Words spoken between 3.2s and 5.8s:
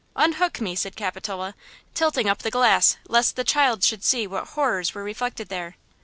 the child should see what horrors were reflected there.